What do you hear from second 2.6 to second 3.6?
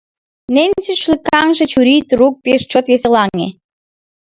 чот веселаҥе: